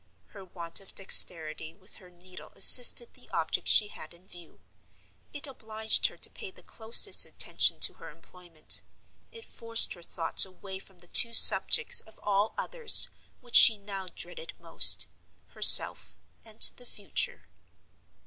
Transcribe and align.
Her 0.29 0.43
want 0.43 0.79
of 0.79 0.95
dexterity 0.95 1.75
with 1.75 1.97
her 1.97 2.09
needle 2.09 2.51
assisted 2.55 3.13
the 3.13 3.29
object 3.29 3.67
she 3.67 3.89
had 3.89 4.15
in 4.15 4.25
view; 4.25 4.59
it 5.31 5.45
obliged 5.45 6.07
her 6.07 6.17
to 6.17 6.29
pay 6.31 6.49
the 6.49 6.63
closest 6.63 7.23
attention 7.23 7.79
to 7.81 7.93
her 8.01 8.09
employment; 8.09 8.81
it 9.31 9.45
forced 9.45 9.93
her 9.93 10.01
thoughts 10.01 10.43
away 10.43 10.79
from 10.79 10.97
the 10.97 11.07
two 11.07 11.35
subjects 11.35 11.99
of 12.01 12.19
all 12.23 12.55
others 12.57 13.09
which 13.41 13.55
she 13.55 13.77
now 13.77 14.07
dreaded 14.15 14.53
most—herself 14.59 16.17
and 16.43 16.71
the 16.77 16.87
future. 16.87 17.43